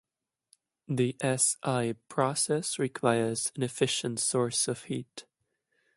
[0.87, 5.27] The S-I process requires an efficient source of heat.